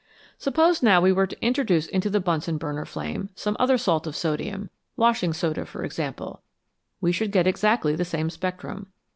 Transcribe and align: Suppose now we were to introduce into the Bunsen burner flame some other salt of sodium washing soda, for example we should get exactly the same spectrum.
Suppose 0.39 0.81
now 0.81 0.99
we 0.99 1.11
were 1.11 1.27
to 1.27 1.39
introduce 1.45 1.85
into 1.85 2.09
the 2.09 2.19
Bunsen 2.19 2.57
burner 2.57 2.85
flame 2.85 3.29
some 3.35 3.55
other 3.59 3.77
salt 3.77 4.07
of 4.07 4.15
sodium 4.15 4.71
washing 4.97 5.31
soda, 5.31 5.63
for 5.63 5.83
example 5.83 6.41
we 7.01 7.11
should 7.11 7.31
get 7.31 7.45
exactly 7.45 7.95
the 7.95 8.03
same 8.03 8.31
spectrum. 8.31 8.87